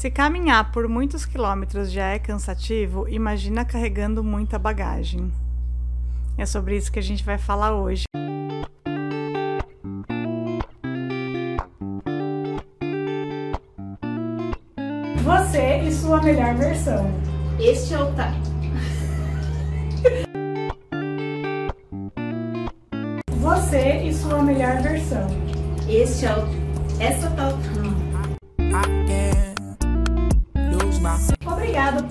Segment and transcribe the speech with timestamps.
[0.00, 5.30] Se caminhar por muitos quilômetros já é cansativo, imagina carregando muita bagagem.
[6.38, 8.04] É sobre isso que a gente vai falar hoje.
[15.22, 17.04] Você e sua melhor versão.
[17.58, 18.32] Este é o ta...
[23.32, 25.26] Você e sua melhor versão.
[25.86, 26.48] Este é o
[26.98, 27.99] essa tal Obrigada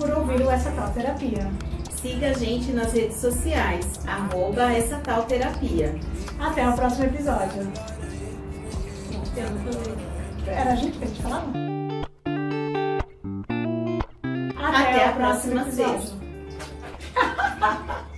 [0.00, 1.52] por ouvir o Essa Tal Terapia.
[2.00, 5.94] Siga a gente nas redes sociais, arroba essa tal terapia.
[6.38, 7.70] Até o próximo episódio.
[10.46, 11.52] Era a gente que a gente falava?
[14.56, 16.16] Até a próxima sexta.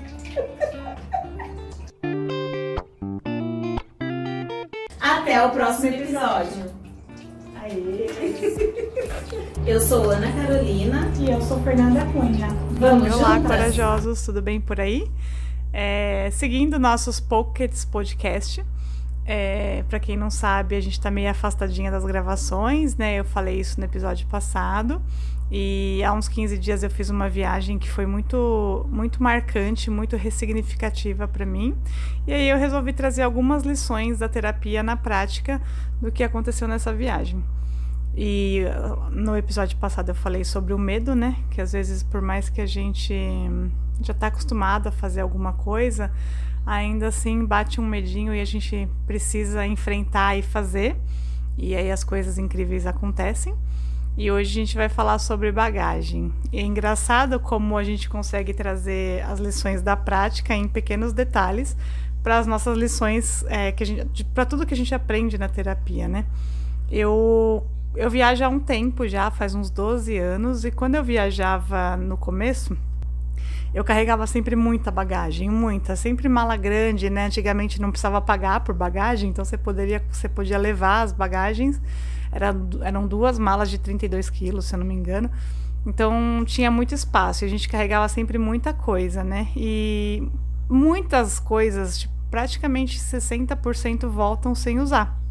[5.01, 6.62] Até o próximo episódio.
[9.65, 11.13] Eu sou Ana Carolina.
[11.21, 12.49] E eu sou Fernanda Cunha.
[12.73, 13.51] Vamos Olá, juntas?
[13.51, 15.09] corajosos, tudo bem por aí?
[15.73, 18.65] É, seguindo nossos Pockets Podcast,
[19.25, 23.21] é, para quem não sabe, a gente tá meio afastadinha das gravações, né?
[23.21, 25.01] Eu falei isso no episódio passado.
[25.49, 30.17] E há uns 15 dias eu fiz uma viagem que foi muito, muito marcante, muito
[30.17, 31.77] ressignificativa para mim.
[32.27, 35.63] E aí eu resolvi trazer algumas lições da terapia na prática
[36.01, 37.45] do que aconteceu nessa viagem.
[38.15, 41.37] E uh, no episódio passado eu falei sobre o medo, né?
[41.51, 43.15] Que às vezes, por mais que a gente
[44.01, 46.11] já está acostumado a fazer alguma coisa,
[46.67, 50.97] ainda assim bate um medinho e a gente precisa enfrentar e fazer.
[51.57, 53.55] E aí as coisas incríveis acontecem.
[54.17, 56.31] E hoje a gente vai falar sobre bagagem.
[56.53, 61.75] E é engraçado como a gente consegue trazer as lições da prática em pequenos detalhes
[62.23, 63.75] para as nossas lições, é,
[64.35, 66.27] para tudo que a gente aprende na terapia, né?
[66.91, 71.97] Eu eu viajo há um tempo já, faz uns 12 anos, e quando eu viajava
[71.97, 72.77] no começo,
[73.75, 77.27] eu carregava sempre muita bagagem, muita, sempre mala grande, né?
[77.27, 81.81] Antigamente não precisava pagar por bagagem, então você poderia, você podia levar as bagagens.
[82.31, 85.31] Era, eram duas malas de 32 quilos, se eu não me engano.
[85.87, 89.49] Então tinha muito espaço a gente carregava sempre muita coisa, né?
[89.57, 90.29] E
[90.69, 95.22] muitas coisas, tipo, praticamente 60% voltam sem usar.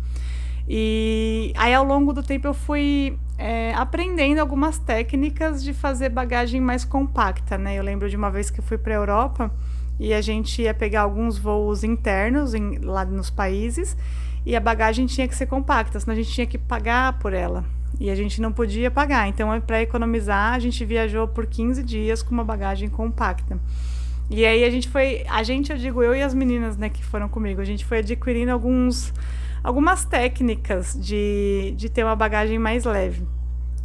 [0.67, 6.61] E aí ao longo do tempo eu fui é, aprendendo algumas técnicas de fazer bagagem
[6.61, 7.77] mais compacta, né?
[7.77, 9.51] Eu lembro de uma vez que eu fui para a Europa
[9.99, 13.97] e a gente ia pegar alguns voos internos em, lá nos países
[14.45, 17.63] e a bagagem tinha que ser compacta, senão a gente tinha que pagar por ela.
[17.99, 19.27] E a gente não podia pagar.
[19.27, 23.59] Então, para economizar, a gente viajou por 15 dias com uma bagagem compacta.
[24.29, 27.03] E aí a gente foi, a gente, eu digo eu e as meninas, né, que
[27.03, 29.13] foram comigo, a gente foi adquirindo alguns
[29.63, 33.25] algumas técnicas de, de ter uma bagagem mais leve.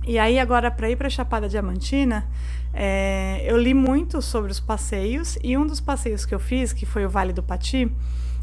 [0.06, 2.28] E aí, agora, para ir para Chapada Diamantina,
[2.72, 6.86] é, eu li muito sobre os passeios, e um dos passeios que eu fiz, que
[6.86, 7.90] foi o Vale do Pati,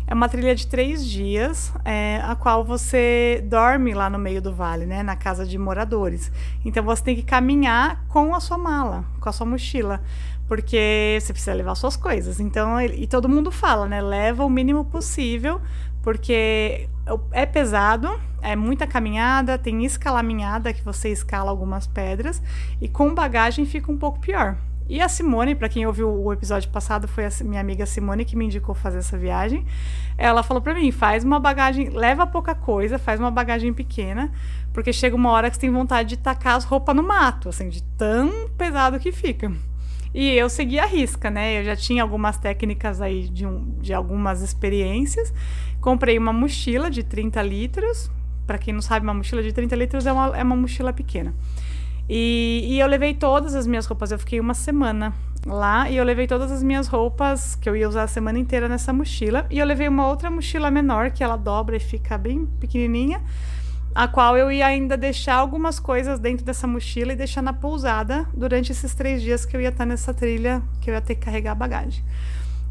[0.06, 4.54] é uma trilha de três dias, é, a qual você dorme lá no meio do
[4.54, 6.32] vale, né, na casa de moradores.
[6.66, 10.04] Então você tem que caminhar com a sua mala, com a sua mochila,
[10.46, 12.40] porque você precisa levar suas coisas.
[12.42, 15.62] Então, e todo mundo fala, né, leva o mínimo possível,
[16.04, 16.88] porque
[17.32, 22.44] é pesado, é muita caminhada, tem escalaminhada que você escala algumas pedras
[22.80, 24.58] e com bagagem fica um pouco pior.
[24.90, 28.36] E a Simone, para quem ouviu o episódio passado, foi a minha amiga Simone que
[28.36, 29.66] me indicou fazer essa viagem.
[30.18, 34.30] Ela falou para mim: faz uma bagagem, leva pouca coisa, faz uma bagagem pequena,
[34.74, 37.70] porque chega uma hora que você tem vontade de tacar as roupas no mato, assim,
[37.70, 39.52] de tão pesado que fica.
[40.14, 41.60] E eu segui a risca, né?
[41.60, 45.34] Eu já tinha algumas técnicas aí de, um, de algumas experiências.
[45.82, 48.12] Comprei uma mochila de 30 litros.
[48.46, 51.34] Para quem não sabe, uma mochila de 30 litros é uma, é uma mochila pequena.
[52.08, 54.12] E, e eu levei todas as minhas roupas.
[54.12, 55.14] Eu fiquei uma semana
[55.48, 58.70] lá e eu levei todas as minhas roupas que eu ia usar a semana inteira
[58.70, 59.48] nessa mochila.
[59.50, 63.20] E eu levei uma outra mochila menor que ela dobra e fica bem pequenininha
[63.96, 68.28] a qual eu ia ainda deixar algumas coisas dentro dessa mochila e deixar na pousada
[68.34, 71.22] durante esses três dias que eu ia estar nessa trilha, que eu ia ter que
[71.22, 72.04] carregar a bagagem.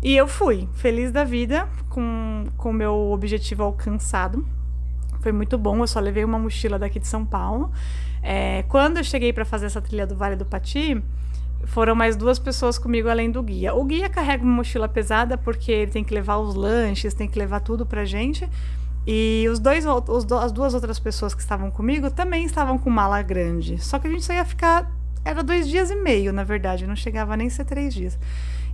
[0.03, 4.45] E eu fui, feliz da vida, com o meu objetivo alcançado.
[5.21, 7.71] Foi muito bom, eu só levei uma mochila daqui de São Paulo.
[8.21, 11.01] É, quando eu cheguei para fazer essa trilha do Vale do Pati,
[11.65, 13.73] foram mais duas pessoas comigo além do guia.
[13.75, 17.39] O guia carrega uma mochila pesada porque ele tem que levar os lanches, tem que
[17.39, 18.49] levar tudo pra gente.
[19.07, 23.21] E os dois, os, as duas outras pessoas que estavam comigo também estavam com mala
[23.23, 23.83] grande.
[23.83, 24.91] Só que a gente só ia ficar.
[25.25, 28.19] Era dois dias e meio, na verdade, não chegava nem a ser três dias.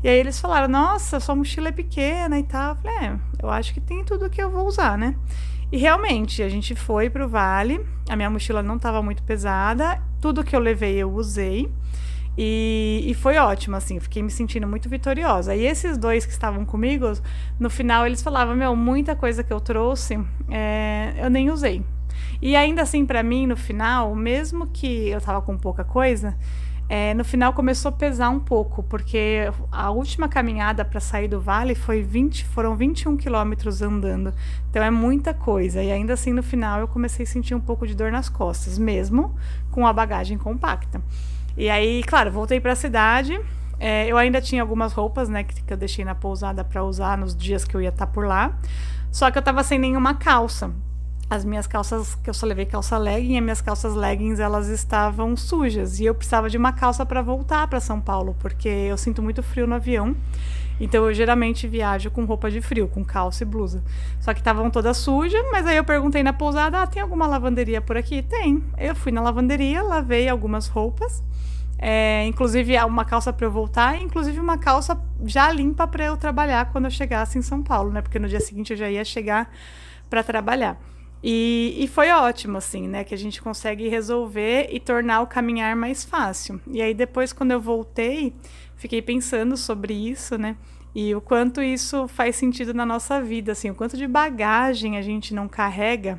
[0.03, 2.75] E aí eles falaram: Nossa, sua mochila é pequena e tal.
[2.75, 5.15] Eu falei: É, eu acho que tem tudo que eu vou usar, né?
[5.71, 10.43] E realmente, a gente foi pro vale, a minha mochila não estava muito pesada, tudo
[10.43, 11.71] que eu levei eu usei.
[12.40, 15.56] E, e, foi ótimo, assim, fiquei me sentindo muito vitoriosa.
[15.56, 17.12] E esses dois que estavam comigo,
[17.58, 20.17] no final eles falavam: Meu, muita coisa que eu trouxe
[20.49, 21.82] é, eu nem usei.
[22.40, 26.37] E ainda assim, para mim, no final, mesmo que eu tava com pouca coisa,
[26.88, 31.40] é, no final começou a pesar um pouco, porque a última caminhada para sair do
[31.40, 34.32] vale foi 20, foram 21 quilômetros andando.
[34.70, 35.82] Então é muita coisa.
[35.82, 38.79] E ainda assim, no final, eu comecei a sentir um pouco de dor nas costas,
[38.79, 39.35] mesmo
[39.73, 41.02] com a bagagem compacta.
[41.59, 43.39] E aí, claro, voltei para a cidade.
[43.81, 47.19] É, eu ainda tinha algumas roupas, né, que, que eu deixei na pousada para usar
[47.19, 48.57] nos dias que eu ia estar tá por lá.
[49.11, 50.71] Só que eu tava sem nenhuma calça.
[51.29, 55.37] As minhas calças, que eu só levei calça legging, as minhas calças leggings elas estavam
[55.37, 55.99] sujas.
[55.99, 59.43] E eu precisava de uma calça para voltar para São Paulo, porque eu sinto muito
[59.43, 60.17] frio no avião.
[60.81, 63.83] Então eu geralmente viajo com roupa de frio, com calça e blusa.
[64.21, 67.81] Só que estavam todas sujas, mas aí eu perguntei na pousada: ah, tem alguma lavanderia
[67.81, 68.23] por aqui?
[68.23, 68.63] Tem.
[68.77, 71.23] Eu fui na lavanderia, lavei algumas roupas.
[71.81, 76.73] É, inclusive uma calça para eu voltar, inclusive uma calça já limpa para eu trabalhar
[76.73, 78.03] quando eu chegasse em São Paulo, né?
[78.03, 79.49] Porque no dia seguinte eu já ia chegar
[80.11, 80.77] para trabalhar.
[81.23, 83.03] E, e, foi ótimo, assim, né?
[83.03, 86.61] Que a gente consegue resolver e tornar o caminhar mais fácil.
[86.67, 88.33] E aí, depois, quando eu voltei,
[88.79, 90.57] fiquei pensando sobre isso, né?
[90.95, 95.03] E o quanto isso faz sentido na nossa vida, assim, o quanto de bagagem a
[95.03, 96.19] gente não carrega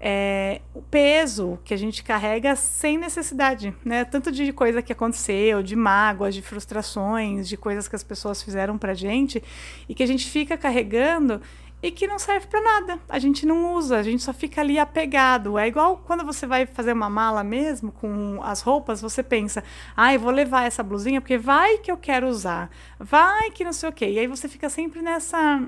[0.00, 4.04] é, o peso que a gente carrega sem necessidade, né?
[4.04, 8.78] Tanto de coisa que aconteceu, de mágoas, de frustrações, de coisas que as pessoas fizeram
[8.78, 9.42] pra gente
[9.88, 11.40] e que a gente fica carregando
[11.82, 12.98] e que não serve para nada.
[13.08, 15.58] A gente não usa, a gente só fica ali apegado.
[15.58, 19.62] É igual quando você vai fazer uma mala mesmo com as roupas, você pensa:
[19.96, 22.70] "Ah, eu vou levar essa blusinha porque vai que eu quero usar.
[22.98, 24.10] Vai que não sei o quê".
[24.10, 25.62] E aí você fica sempre nessa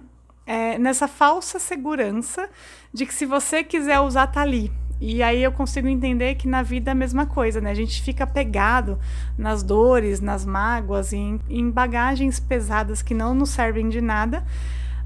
[0.46, 2.48] é, nessa falsa segurança
[2.92, 4.72] de que se você quiser usar, tá ali.
[5.00, 7.70] E aí eu consigo entender que na vida é a mesma coisa, né?
[7.70, 8.98] A gente fica pegado
[9.38, 14.44] nas dores, nas mágoas, em, em bagagens pesadas que não nos servem de nada,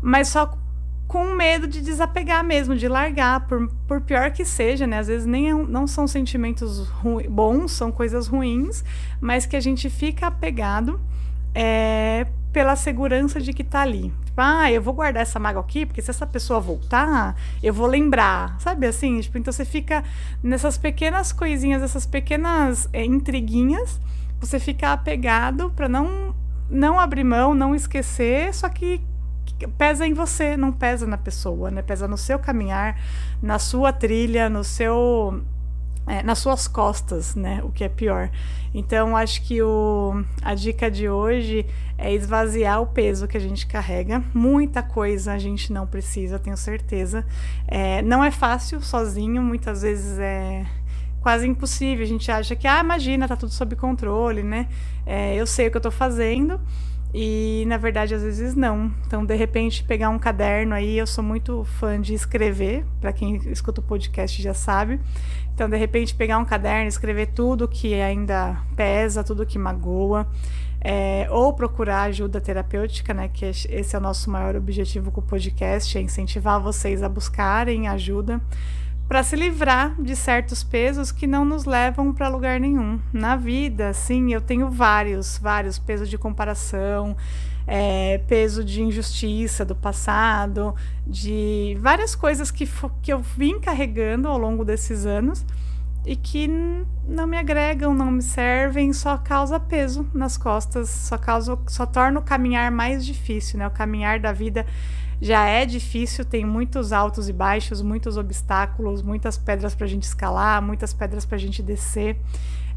[0.02, 0.52] mas só
[1.14, 4.98] com medo de desapegar mesmo, de largar, por, por pior que seja, né?
[4.98, 6.90] Às vezes nem é, não são sentimentos
[7.30, 8.82] bons, são coisas ruins,
[9.20, 11.00] mas que a gente fica apegado
[11.54, 14.12] é, pela segurança de que tá ali.
[14.24, 17.86] Tipo, ah, eu vou guardar essa mágoa aqui, porque se essa pessoa voltar, eu vou
[17.86, 18.56] lembrar.
[18.58, 19.20] Sabe assim?
[19.20, 20.02] Tipo, então você fica
[20.42, 24.00] nessas pequenas coisinhas, essas pequenas é, intriguinhas,
[24.40, 26.34] você fica apegado para não
[26.68, 29.00] não abrir mão, não esquecer, só que
[29.78, 31.82] pesa em você, não pesa na pessoa, né?
[31.82, 33.00] Pesa no seu caminhar,
[33.42, 35.42] na sua trilha, no seu
[36.06, 37.62] é, nas suas costas, né?
[37.62, 38.30] O que é pior.
[38.74, 43.66] Então, acho que o, a dica de hoje é esvaziar o peso que a gente
[43.66, 44.22] carrega.
[44.34, 47.24] Muita coisa a gente não precisa, tenho certeza.
[47.66, 50.66] É, não é fácil sozinho, muitas vezes é
[51.22, 52.04] quase impossível.
[52.04, 54.68] A gente acha que, ah, imagina, tá tudo sob controle, né?
[55.06, 56.60] É, eu sei o que eu tô fazendo.
[57.16, 58.92] E na verdade, às vezes não.
[59.06, 63.36] Então, de repente, pegar um caderno aí, eu sou muito fã de escrever, para quem
[63.52, 65.00] escuta o podcast já sabe.
[65.54, 70.26] Então, de repente, pegar um caderno, escrever tudo que ainda pesa, tudo que magoa,
[70.80, 73.30] é, ou procurar ajuda terapêutica, né?
[73.32, 77.86] Que esse é o nosso maior objetivo com o podcast, é incentivar vocês a buscarem
[77.86, 78.40] ajuda
[79.08, 82.98] para se livrar de certos pesos que não nos levam para lugar nenhum.
[83.12, 87.16] Na vida, sim, eu tenho vários, vários pesos de comparação,
[87.66, 90.74] é, peso de injustiça do passado,
[91.06, 92.68] de várias coisas que,
[93.02, 95.44] que eu vim carregando ao longo desses anos
[96.06, 96.48] e que
[97.08, 102.20] não me agregam, não me servem, só causa peso nas costas, só causa, só torna
[102.20, 103.66] o caminhar mais difícil, né?
[103.66, 104.66] O caminhar da vida
[105.24, 110.02] já é difícil, tem muitos altos e baixos, muitos obstáculos, muitas pedras para a gente
[110.02, 112.18] escalar, muitas pedras para a gente descer.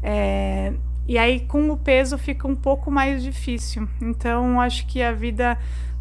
[0.02, 0.72] É,
[1.06, 3.86] e aí com o peso fica um pouco mais difícil.
[4.00, 5.58] Então acho que a vida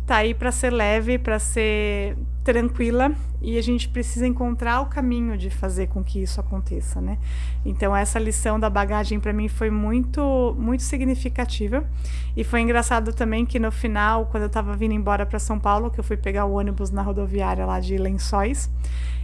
[0.08, 3.12] tá aí para ser leve, para ser tranquila
[3.42, 7.18] e a gente precisa encontrar o caminho de fazer com que isso aconteça, né?
[7.66, 11.84] Então essa lição da bagagem para mim foi muito muito significativa
[12.38, 15.92] e foi engraçado também que no final, quando eu estava vindo embora para São Paulo,
[15.92, 18.72] que eu fui pegar o ônibus na rodoviária lá de Lençóis,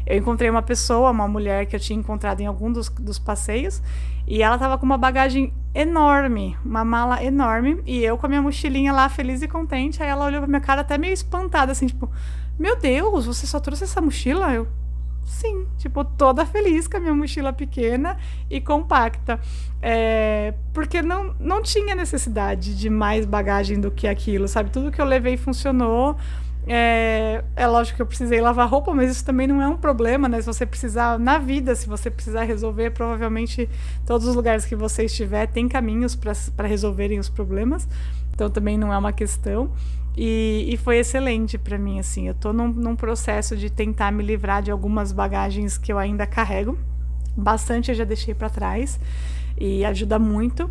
[0.05, 3.81] eu encontrei uma pessoa, uma mulher que eu tinha encontrado em algum dos, dos passeios,
[4.27, 8.41] e ela tava com uma bagagem enorme, uma mala enorme, e eu com a minha
[8.41, 10.01] mochilinha lá, feliz e contente.
[10.01, 12.09] Aí ela olhou pra minha cara até meio espantada, assim, tipo,
[12.59, 14.53] meu Deus, você só trouxe essa mochila?
[14.53, 14.67] Eu,
[15.25, 18.17] Sim, tipo, toda feliz com a minha mochila pequena
[18.49, 19.39] e compacta.
[19.81, 24.69] É, porque não, não tinha necessidade de mais bagagem do que aquilo, sabe?
[24.69, 26.15] Tudo que eu levei funcionou.
[26.65, 30.29] É, é lógico que eu precisei lavar roupa, mas isso também não é um problema,
[30.29, 30.39] né?
[30.39, 33.69] Se você precisar, na vida, se você precisar resolver, provavelmente
[34.05, 37.87] todos os lugares que você estiver tem caminhos para resolverem os problemas.
[38.33, 39.71] Então também não é uma questão.
[40.15, 42.27] E, e foi excelente para mim, assim.
[42.27, 46.25] Eu tô num, num processo de tentar me livrar de algumas bagagens que eu ainda
[46.25, 46.77] carrego.
[47.35, 48.99] Bastante eu já deixei para trás
[49.57, 50.69] e ajuda muito.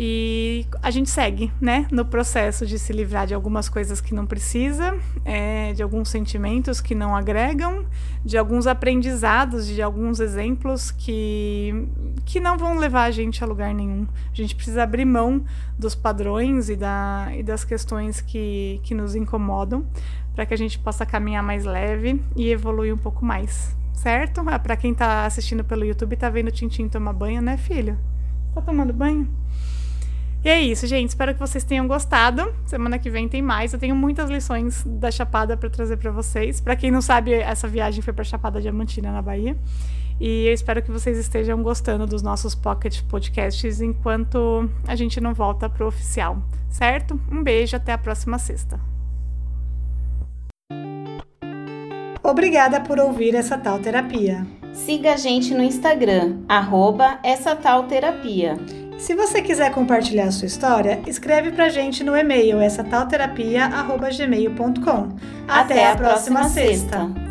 [0.00, 4.26] E a gente segue, né, no processo de se livrar de algumas coisas que não
[4.26, 7.84] precisa, é, de alguns sentimentos que não agregam,
[8.24, 11.88] de alguns aprendizados, de alguns exemplos que,
[12.24, 14.06] que não vão levar a gente a lugar nenhum.
[14.32, 15.44] A gente precisa abrir mão
[15.76, 19.84] dos padrões e, da, e das questões que, que nos incomodam
[20.32, 24.44] para que a gente possa caminhar mais leve e evoluir um pouco mais, certo?
[24.46, 27.98] Ah, para quem está assistindo pelo YouTube, tá vendo o Tintim tomar banho, né, filho?
[28.54, 29.28] Tá tomando banho?
[30.44, 31.08] E é isso, gente.
[31.08, 32.54] Espero que vocês tenham gostado.
[32.64, 33.72] Semana que vem tem mais.
[33.72, 36.60] Eu tenho muitas lições da Chapada para trazer para vocês.
[36.60, 39.56] Para quem não sabe, essa viagem foi para Chapada Diamantina, na Bahia.
[40.20, 45.32] E eu espero que vocês estejam gostando dos nossos Pocket Podcasts enquanto a gente não
[45.32, 47.20] volta pro oficial, certo?
[47.30, 48.80] Um beijo, até a próxima sexta.
[52.22, 54.44] Obrigada por ouvir essa tal terapia.
[54.72, 58.56] Siga a gente no Instagram, arroba essa tal terapia.
[58.98, 65.08] Se você quiser compartilhar a sua história, escreve pra gente no e-mail essa tal terapia@gmail.com.
[65.46, 67.06] Até, Até a próxima, próxima sexta.
[67.06, 67.27] sexta.